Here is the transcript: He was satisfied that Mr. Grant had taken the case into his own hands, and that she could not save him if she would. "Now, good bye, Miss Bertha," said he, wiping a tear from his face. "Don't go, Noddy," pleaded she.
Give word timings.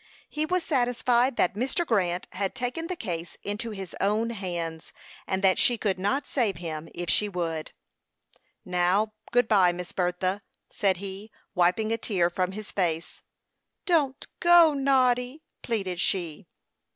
He 0.27 0.47
was 0.47 0.63
satisfied 0.63 1.35
that 1.35 1.53
Mr. 1.53 1.85
Grant 1.85 2.27
had 2.31 2.55
taken 2.55 2.87
the 2.87 2.95
case 2.95 3.37
into 3.43 3.69
his 3.69 3.95
own 4.01 4.31
hands, 4.31 4.93
and 5.27 5.43
that 5.43 5.59
she 5.59 5.77
could 5.77 5.99
not 5.99 6.25
save 6.25 6.57
him 6.57 6.89
if 6.95 7.07
she 7.07 7.29
would. 7.29 7.71
"Now, 8.65 9.13
good 9.31 9.47
bye, 9.47 9.71
Miss 9.71 9.91
Bertha," 9.91 10.41
said 10.71 10.97
he, 10.97 11.29
wiping 11.53 11.91
a 11.91 11.99
tear 11.99 12.31
from 12.31 12.53
his 12.53 12.71
face. 12.71 13.21
"Don't 13.85 14.25
go, 14.39 14.73
Noddy," 14.73 15.43
pleaded 15.61 15.99
she. 15.99 16.47